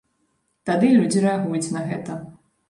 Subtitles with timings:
[0.69, 2.17] Тады людзі рэагуюць на гэта.